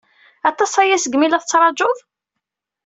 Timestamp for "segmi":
1.03-1.27